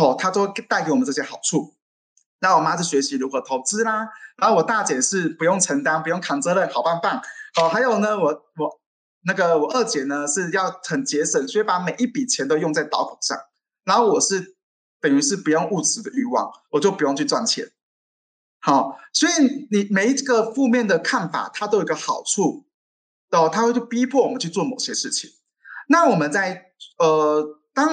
[0.00, 1.74] 哦，他都带给我们这些好处。
[2.38, 7.20] 那我妈是学习如何投资啦，然后我大姐是不用承担、不用扛责任，好棒棒。
[7.60, 8.80] 哦，还有呢，我我
[9.22, 13.36] 那个我二姐呢是要很节省，所以把每一笔钱都用在刀口上。
[13.82, 14.54] 然后我是
[15.00, 17.72] 等于是不用物质的欲望，我就不用去赚钱。
[18.60, 19.32] 好，所以
[19.72, 22.66] 你每一个负面的看法，它都有一个好处
[23.32, 25.32] 哦，它会去逼迫我们去做某些事情。
[25.88, 27.88] 那我们在呃，当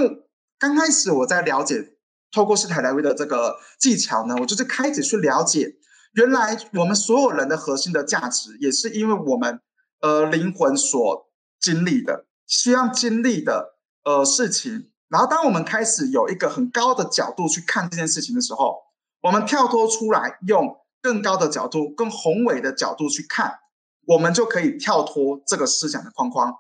[0.60, 1.94] 刚开始我在了解。
[2.32, 5.78] 透过斯坦莱威的这个技巧呢，我就是开始去了解，
[6.16, 9.62] 原来我们所有人的核心的价值，也是因为我们
[10.02, 11.30] 呃灵魂所
[11.62, 14.92] 经历的、需要经历的呃事情。
[15.08, 18.80] 然后，当我们开始有一个很高的角度去看这件事情的时候，
[19.22, 23.60] 我们跳脱出来，用更高的角度、更宏伟的角度去看，
[24.08, 26.54] 我们就可以跳脱这个思想的框框，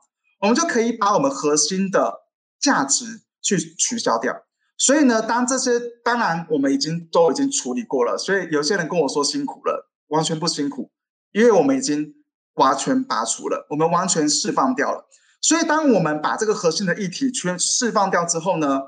[0.45, 2.27] 我们就可以把我们核心的
[2.59, 4.43] 价值去取消掉。
[4.77, 10.91] 所以呢，当这些当然我们已经都已经处理过了，所以有些人跟我说辛苦了，完全不辛苦，
[11.31, 12.13] 因为我们已经
[12.53, 15.09] 完全拔除了，我们完全释放掉了。
[15.41, 18.81] 所以当我们把这个核心的议题全释放掉之后呢，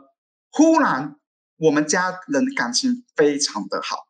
[0.52, 1.15] 忽然
[1.58, 4.10] 我们家人感情非常的好，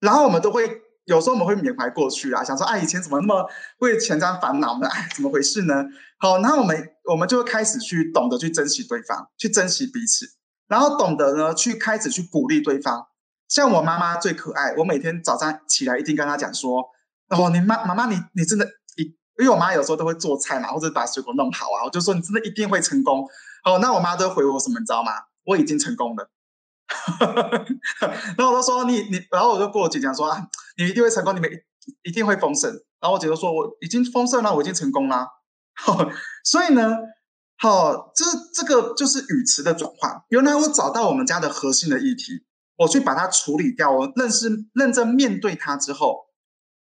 [0.00, 0.81] 然后我们都会。
[1.04, 4.88] 有时候我们会缅怀过去啊，想说，啊，以前怎么那么为钱这样烦恼呢？
[4.88, 5.84] 哎，怎么回事呢？
[6.18, 10.26] 好，然后我们我们就会开始去懂得去珍惜对方，去珍惜彼此，
[10.68, 13.06] 然后懂得呢去开始去鼓励对方。
[13.48, 16.82] 像我妈妈最可爱，我每天早上起来一定跟她讲说，
[17.28, 19.02] 哦，你妈妈妈你你真的，一
[19.38, 23.26] 因为我妈有时候都会做菜嘛，或者把水果弄好啊，我就说你真的一定会成功。
[23.64, 25.12] 哦，那我妈都回我什么，你知道吗？
[25.44, 26.30] 我已经成功了。
[28.36, 31.50] 然后我就说你你，然后我就跟我姐讲说啊，你一定会成功，你们
[32.02, 32.70] 一定会丰盛。
[33.00, 35.26] 然后我姐就说我已经丰盛了，我已经成功了。
[36.44, 36.96] 所以呢，
[37.58, 40.22] 好，这这个就是语词的转换。
[40.28, 42.44] 原来我找到我们家的核心的议题，
[42.76, 46.26] 我去把它处理掉，我认识认真面对它之后，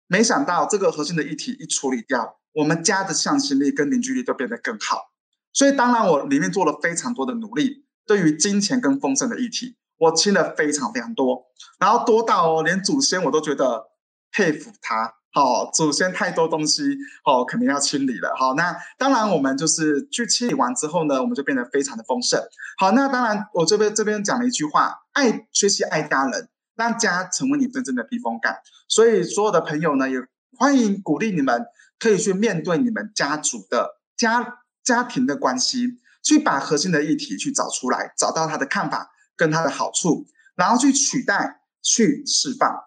[0.07, 5.12] 没想到这个核心的议题一处理掉，我们家的向心力跟凝聚力都变得更好。
[5.53, 9.77] 所以当然我里面做了非常多的努力，对于金钱跟丰盛的议题。
[9.99, 11.47] 我清了非常非常多，
[11.79, 13.87] 然后多到哦，连祖先我都觉得
[14.31, 15.15] 佩服他。
[15.33, 18.35] 好，祖先太多东西哦，肯定要清理了。
[18.39, 22.43] 好，那当然我们就是去清理完之后呢，我们就变得非常的丰盛。
[22.79, 28.55] 好，那当然我这边这边讲了一句话：爱学习爱家人，让家成为你真正的避风港。
[28.89, 30.17] 所以所有的朋友呢，也
[30.59, 31.67] 欢迎鼓励你们
[31.99, 39.11] 可以去面对你们家族的家家庭的关系，去把核心的议题去找出来，找到他的看法。
[39.37, 42.85] 跟它的好处，然后去取代、去释放。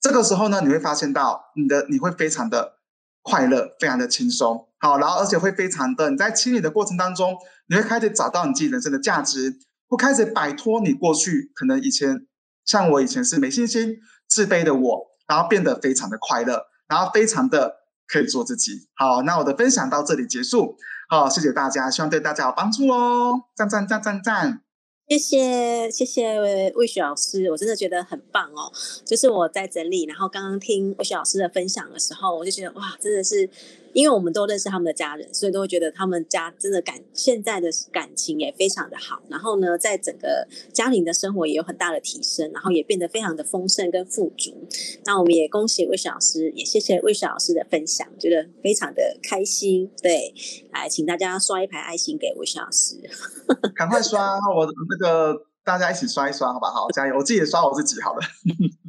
[0.00, 2.78] 这个时候呢，你会发现到你的你会非常的
[3.22, 4.68] 快乐，非常的轻松。
[4.78, 7.36] 好，然后而且会非常的你在清理的过程当中，
[7.68, 12.26] 你会开始找到你自己人生的价值，会开始摆脱你过去可能以前
[12.64, 17.76] 像我以前是没信心、自卑的我，然后变得非常的快乐，然后非常的
[18.08, 18.88] 可以做自己。
[18.94, 20.76] 好，那我的分享到这里结束。
[21.08, 23.44] 好，谢谢大家，希望对大家有帮助哦！
[23.54, 24.62] 赞赞赞赞赞！
[25.08, 28.72] 谢谢谢谢魏雪老师，我真的觉得很棒哦。
[29.04, 33.48] 就是我在整理，然后刚刚听魏雪老师的分享的时候，我就觉得哇，真的是。
[33.92, 39.22] 因为我们都认识他们的家人，所以都会觉得他们家真的感现在的感情也非常的好。
[39.28, 44.68] 然后呢，在整个家庭的生活也有很大的提升，然后也变得非常的丰盛跟富足。
[45.04, 49.90] 那我们也恭喜魏雪老师，也谢谢魏雪老师的分享，觉得非常的开心。
[50.02, 50.34] 对，
[50.72, 52.96] 来，请大家刷一排爱心给魏雪老师，
[53.76, 56.88] 赶快刷，我那个大家一起刷一刷，好不好？
[56.90, 57.16] 加油！
[57.16, 58.20] 我自己也刷我自己好了。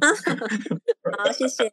[1.18, 1.70] 好，谢谢。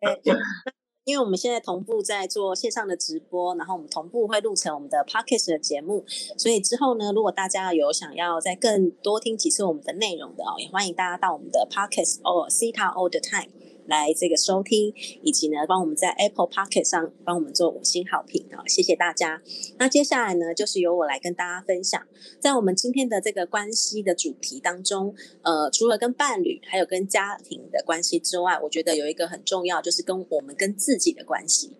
[1.03, 6.05] 因为我们现在同步在做线上的直播，然后我们同步会录成我们的 podcast 的节目，
[6.37, 13.49] 所以之后呢，如果大家有想要再更多听几次我们的内容的哦，也欢迎大家到我们的 podcast 哦，Cita All the Time。
[13.91, 18.63] 来这个收听，以及呢，帮我们在 Apple Pocket 上帮我们做五星好评啊！
[18.65, 19.41] 谢谢大家。
[19.77, 22.01] 那接下来呢，就是由我来跟大家分享，
[22.39, 31.75] 在我们今天的这个关系的主题当中，呃，除了跟伴侣还有跟家庭的关系之外，我觉得有一个很重要，就是跟我们跟自己的关系。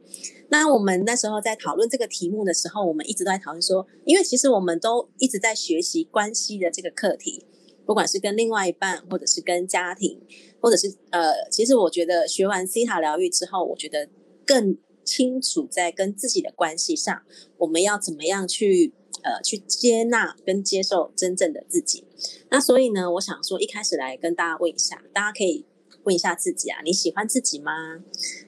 [0.50, 7.46] 那我们那时候在讨论这个题目的时候，我们一直都在讨论说，因为其实我们都一直在学习关系的这个课题。
[7.86, 10.22] 不管是跟另外一半，或者是跟家庭，
[10.60, 14.10] 或者是呃，其实我觉得学完西塔疗愈之后，我觉得
[14.46, 17.24] 更清楚在跟自己的关系上，
[17.58, 22.06] 我们要怎么样去呃去接纳跟接受真正的自己。
[22.50, 25.66] 那所以呢，我想说一开始来跟大家问一下，大家可以
[26.04, 28.04] 问一下自己啊，你喜欢自己吗？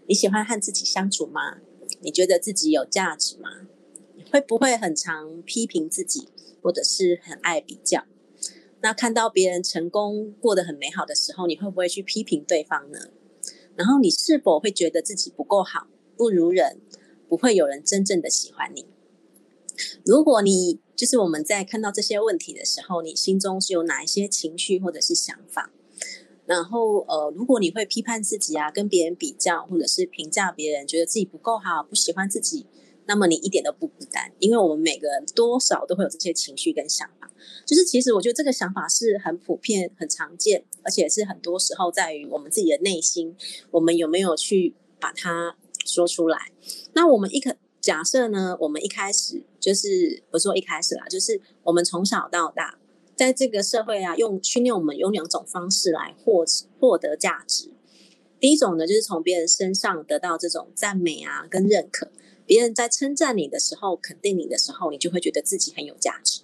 [0.08, 1.58] 你喜欢和自己相处吗？
[2.02, 3.68] 你觉得自己有价值吗？
[4.32, 6.30] 会不会很常批评自己，
[6.62, 8.06] 或者是很爱比较？
[8.84, 13.12] 那看到别人成功过得很美好的时候，你会不会去批评对方呢？
[13.78, 16.82] 然后你是否会觉得自己不够好、不如人，
[17.30, 18.86] 不会有人真正的喜欢你？
[20.06, 25.72] 如果你就是我们在看到这些问题的时候，你心中是有哪一些情绪或者是想法？
[26.46, 32.66] 然后呃，如果你会批判自己啊，跟别人比较，或者是评价别人，觉得自己不够好、不喜欢自己。
[33.06, 37.30] 那么你一点都不孤单，因为我们每个人多少都会有这些情绪跟想法。
[37.66, 43.36] 就是其实我觉得这个想法是很普遍、很常见，而且是很多时候在于我们自己的内心，
[43.72, 46.52] 我们有没有去把它说出来？
[46.94, 52.80] 那我们一开假设呢，我们一开始就是不说一开始啦，就是我们从小到大
[53.16, 56.46] 在这个社会啊，用训练我们用两种方式来获
[56.80, 57.70] 获得价值。
[58.40, 62.10] 第一种呢，就是从别人身上得到这种赞美啊，跟认可。
[62.46, 66.42] 别人在称赞你的时候，肯定你的时候，你就会觉得自己很有价值。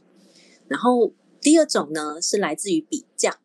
[0.67, 3.37] 然后第二种呢，是来自于比较。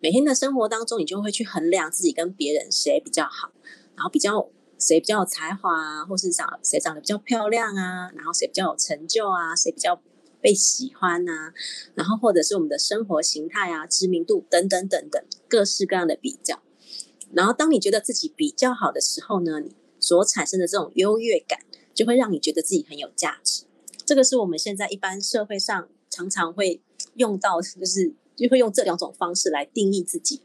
[0.00, 3.52] 每天的生活当中，你就会去衡量自己跟别人谁比较好，
[3.94, 10.02] 然后比较谁比较有才华啊，或是长谁长得比较漂亮啊，然后谁比较有成就啊，谁比较
[10.40, 11.54] 被喜欢啊，
[11.94, 16.60] 然后或者是我们的生活形态啊、知名度等等等等各式各样的比较。
[17.32, 21.60] 然后当你觉得自己比较好的时候呢，你所产生的这种优越感。
[21.94, 23.64] 就会让你觉得自己很有价值，
[24.04, 26.80] 这个是我们现在一般社会上常常会
[27.14, 30.40] 用到，就是就会用这两种方式来定义自己。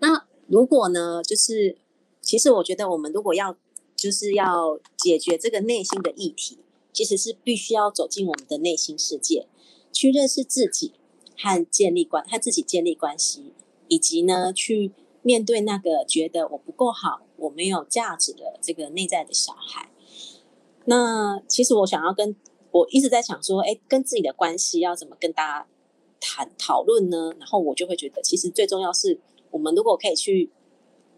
[0.00, 1.76] 那如果呢，就是
[2.20, 3.56] 其实我觉得我们如果要
[3.96, 6.58] 就是要解决这个内心的议题，
[6.92, 9.46] 其实是必须要走进我们的内心世界，
[9.92, 10.92] 去认识自己
[11.36, 13.52] 和建立关和自己建立关系，
[13.88, 19.90] 以及呢去面对那个觉得我不够好、我没有价值的这个内在的小孩。
[20.90, 22.34] 那其实我想要跟
[22.72, 25.68] 我一直在想说，哎，跟自己的关系要怎么跟大家
[26.18, 27.32] 谈讨论呢？
[27.38, 29.20] 然后我就会觉得，其实最重要是
[29.52, 30.50] 我们如果可以去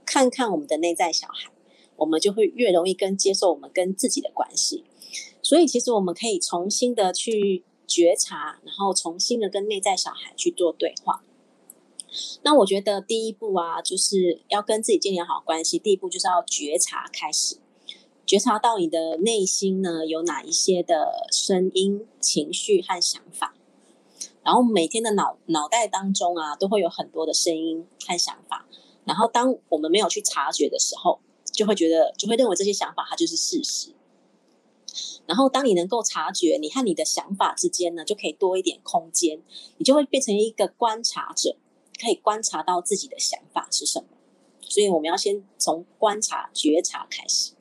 [0.05, 1.51] 看看我们的内在小孩，
[1.97, 4.85] 我们就会越容易跟接受我们跟自己的关系。
[5.41, 11.25] 所以其实我们可以重新的去觉察，然后重新的跟内在小孩去做对话。
[12.43, 15.79] 那我觉得第一步啊，就是要跟自己建立好关系。
[15.79, 17.57] 第一步就是要觉察开始。
[18.25, 23.55] 觉察到你的内心呢有哪一些的声音、情绪和想法，
[24.43, 28.67] 然后每天的脑脑袋当中啊都会有很多的声音和想法，
[29.05, 31.21] 然后当我们没有去察觉的时候，
[31.53, 33.93] 就会觉得就会认为这些想法它就是事实。
[35.27, 39.41] 然后当你能够察觉你和你的想法之间呢，就可以多一点空间，
[39.79, 41.57] 你就会变成一个观察者，
[42.01, 44.07] 可以观察到自己的想法是什么。
[44.61, 47.52] 所以我们要先从观察、觉察开始。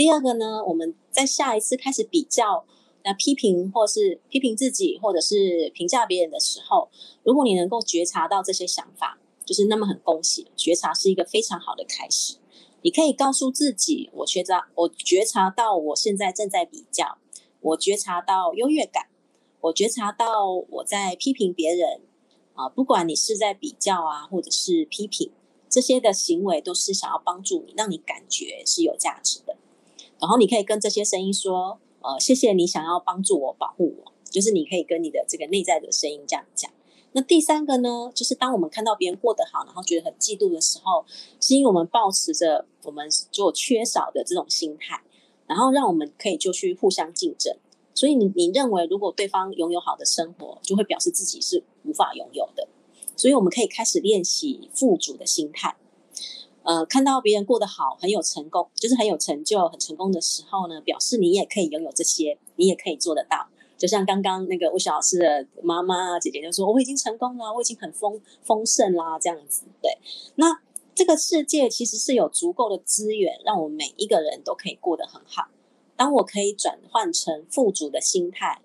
[0.00, 2.64] 第二个呢，我们在下一次开始比较、
[3.04, 6.88] 那批评或是批评自己，或者是评价别人的时候，
[7.22, 12.38] 如果你能够觉察到这些想法，就是那么很恭喜，觉察是一个非常好的开始。
[12.80, 17.18] 你可以告诉自己，我觉察，我觉察到我现在正在比较，
[17.60, 19.08] 我觉察到优越感，
[19.60, 22.00] 我觉察到我在批评别人
[22.54, 25.30] 啊，不管你是在比较啊，或者是批评。
[25.68, 29.58] 这些的行为都是想要帮助你，让你感觉是有价值的。
[30.20, 36.70] 然后你可以跟这些声音说：“呃，谢谢你想要帮助我、保护我。”就是你可以跟你的这个内在的声音这样讲。
[37.12, 41.04] 那第三个呢，就是当我们看到别人过得好，然后觉得很嫉妒的时候，
[41.40, 45.02] 是因为我们保持着我们就缺少的这种心态，
[45.48, 47.56] 然后让我们可以就去互相竞争。
[47.92, 52.68] 所以你你认为，如果对方拥有好的生活，就会表示自己是无法拥有的。
[53.16, 55.76] 所以我们可以开始练习富足的心态。
[56.62, 63.48] 呃，看到别人过得好，很有成功，就是很有成就、很成功的时候呢，表示你也可以拥有这些，你也可以做得到。
[63.78, 69.90] 就像刚刚那个吴小老师的妈妈姐姐就说：“我已经成功了，我已经很丰丰盛啦。”这样子，对。
[70.34, 70.60] 那
[70.94, 75.48] 这个世界其实是有足够的资源，让我们每一个人都可以过得很好。
[75.96, 78.60] 当我可以转换成富足的心态。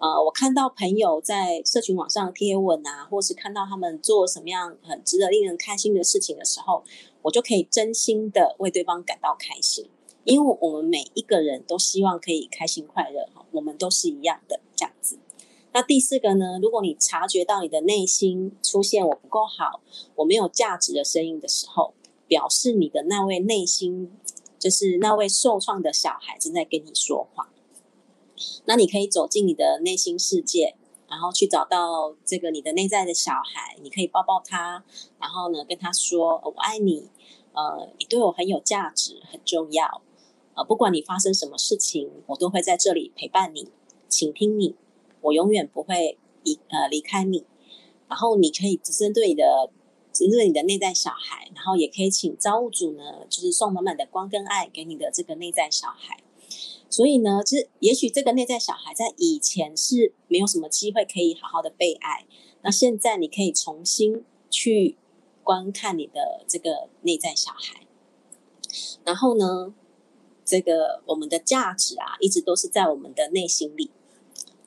[0.00, 6.82] 呃，我看到朋友在社群网上贴文啊，或是看到他们做什么样很值得令人开心的事情的时候，
[7.20, 9.90] 我就可以真心的为对方感到开心，
[10.24, 15.18] 因为我们每一个人都希望可以开心快乐哈，我们都是一样的这样子。
[15.74, 19.82] 那第四个呢，如果你察觉到你的内心出现我不够好，
[20.14, 21.92] 我没有价值的声音的时候，
[22.26, 24.10] 表示你的那位内心
[24.58, 27.49] 就是那位受创的小孩正在跟你说话。
[28.64, 30.74] 那你可以走进你的内心世界，
[31.08, 34.84] 然后去找到这个你的内在的小孩，你可以抱抱他，
[35.18, 37.08] 然后呢跟他说我爱你，
[37.52, 40.02] 呃，你对我很有价值，很重要，
[40.54, 43.68] 呃，不管你发生什么事情，我都会在这里陪伴你，
[44.08, 44.76] 倾听你，
[45.20, 47.44] 我永远不会离呃离开你。
[48.08, 49.70] 然后你可以只针对你的
[50.12, 56.20] 针对你的内在小孩，然后也可以请造物主呢，就是送满满的光跟爱给你的这个内在小孩。
[56.90, 62.26] 所以呢，就是也许这个内在小孩在以前是没有什么机会可以好好的被爱，
[62.62, 64.96] 那现在你可以重新去
[65.44, 67.86] 观看你的这个内在小孩，
[69.04, 69.72] 然后呢，
[70.44, 73.90] 这个我们的价值啊，一直都是在我们的内心里。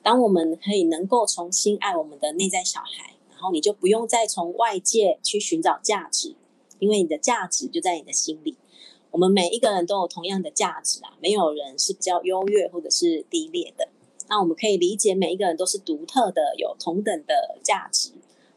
[0.02, 6.34] 当我们可以能够重新爱我们的内在小孩，然后你就不用再从外界去寻找价值，
[6.78, 8.56] 因为你的价值就在你的心里。
[9.14, 13.88] 我们每一个人都有同样的价值啊，没有人是比较优越或者是低劣的。
[14.28, 18.10] 那我们可以理解，每一个人都是独特的，有同等的价值。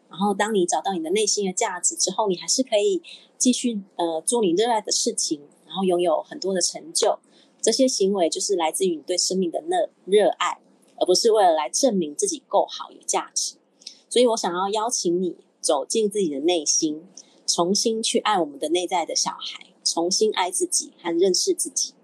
[0.09, 3.03] 然后，当你找到你的内心的价值之后，你还是可以
[3.37, 7.19] 继续呃做你热爱的事情，然后拥有很多的成就。
[7.61, 10.57] 这些行为就是来自于你对生命的热热爱，
[10.95, 13.57] 而不是为了来证明自己够好有价值。
[14.09, 17.03] 所以我想要邀请你走进自己的内心，
[17.45, 19.67] 重新去爱我们的内在的小孩。
[19.97, 21.95] 重新爱自己和认识自己，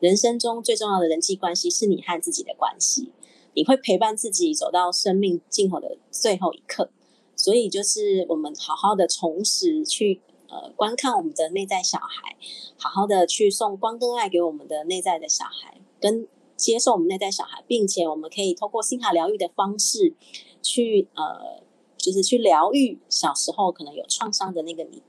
[0.00, 3.12] 人生中最重要的人际关系是你和自己的关系。
[3.52, 6.88] 你会陪伴自己走到生命尽头的最后一刻，
[7.36, 12.36] 所以就是我们好好的重拾去呃观看我们的内在小孩，
[12.78, 16.26] 好好的去送光跟爱给我们的内在的小孩，跟
[16.56, 20.14] 接受我们内在小孩，并且我们可以透过心卡疗愈的方式
[20.62, 21.62] 去呃
[21.98, 25.02] 就是去疗愈小时候可能有创伤的那个你。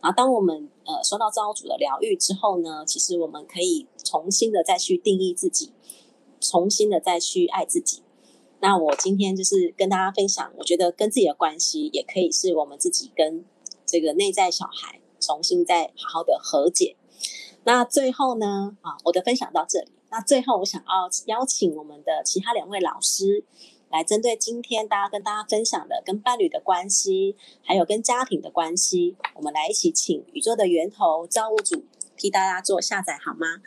[0.00, 5.70] 然后，当我们呃收到造物主的疗愈之后呢，其实我们可以重新的再去定义自己，
[6.40, 8.02] 重新的再去爱自己。
[8.60, 13.44] 那我今天就是跟大家分享，我觉得跟自己的关系也可以是我们自己跟
[13.84, 16.96] 这个内在小孩重新再好好的和解。
[17.64, 19.92] 那最后呢，啊，我的分享到这里。
[20.10, 23.44] 那最后，我想要邀请我们的其他两位老师。
[23.90, 31.84] 来针对今天大家跟大家分享的跟伴侣的关系，还有跟家庭的关系，我们来一起请宇宙的源头造物主
[32.16, 33.62] 替大家做下载好吗？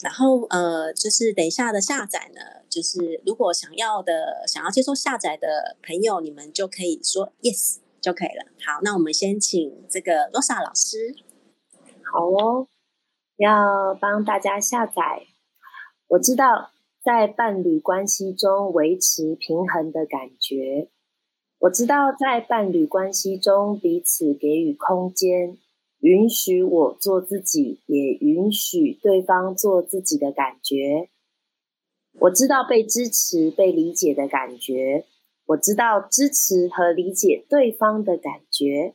[0.00, 8.46] 然后呃，就是等一下的下载呢，就是如果想要的想要接受下载的朋友，你们就可以说 yes 就可以了。
[8.64, 11.16] 好，那我们先请这个 Rosa 老师。
[12.12, 12.68] 好哦，
[13.36, 15.26] 要帮大家下载。
[16.06, 16.70] 我知道。
[17.08, 20.90] 在伴侣关系中维持平衡的感觉，
[21.60, 25.56] 我知道在伴侣关系中彼此给予空间，
[26.00, 31.08] 允许我做自己，也允许对方做自己的感觉。
[32.20, 35.06] 我知道被支持、被理解的感觉，
[35.46, 38.92] 我知道支持和理解对方的感觉。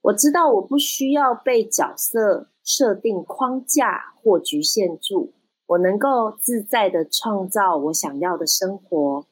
[0.00, 5.34] 我知道我不需要被角色设定框架或局限住，
[5.66, 9.26] 我能够自在的创造我想要的生活。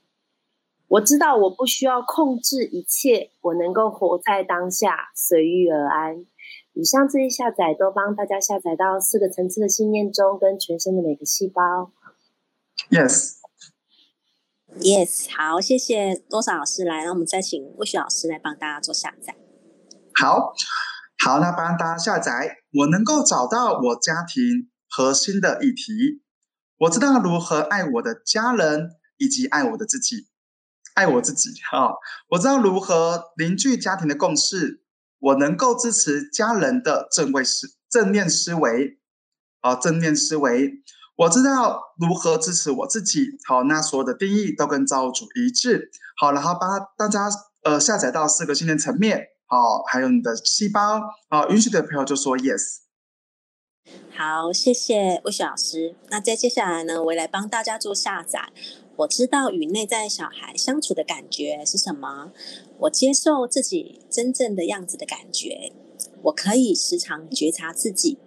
[0.89, 6.27] 我知道我不需要控制一切，我能够活在当下，随遇而安。
[6.73, 11.93] 以上这些下载都帮大家下载到四个层次的信念中，跟全身的每个细胞。
[12.91, 13.35] Yes。
[14.81, 19.37] Yes，好，谢谢多少老师来，那我们再请魏雪老师来帮大家做下载。
[20.21, 20.53] 好，
[21.25, 22.57] 好，那帮大家下载。
[22.73, 26.24] 我能够找到我家庭核心的议题，
[26.79, 30.27] 我知道如何爱我的家人，以及爱我的自己，
[30.95, 31.51] 爱我自己。
[31.71, 31.95] 哈，
[32.31, 34.83] 我知道如何凝聚家庭的共识，
[35.21, 38.99] 我能够支持家人的正位思正念思维，
[39.61, 40.83] 啊，正念思维。
[41.17, 47.31] 我知道如何支持我自己，好，那所有的定义都跟造物主一致，好，然后把大家
[47.63, 51.01] 呃下载到四个信念层面，好，还有你的细胞，
[51.31, 52.84] 好，允许的朋友就说 yes。
[54.11, 55.97] 好，谢谢魏雪老师。
[56.09, 58.53] 那在接下来呢，我来帮大家做下载。
[58.97, 62.33] 我知道与内在小孩相处的感觉是什么，
[62.79, 65.73] 我接受自己真正的样子的感觉，
[66.23, 68.19] 我可以时常觉察自己。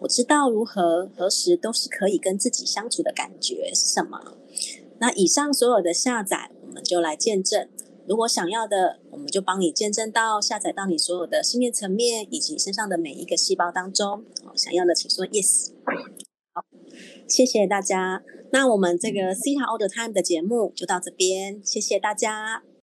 [0.00, 4.36] 我知道如何何时都是可以跟自己相处的感觉是什么。
[4.98, 7.68] 那以上所有的下载，我们就来见证。
[8.08, 14.24] 如果想要的，我们就帮你见证到下载到你所有的信念层面以及身上的每一个细胞当中。
[14.54, 15.72] 想要的请说 yes。
[16.52, 16.64] 好，
[17.28, 18.22] 谢谢大家。
[18.52, 22.62] 那我们这个 C 塔 All the Time 的节目就到这边，谢谢大家。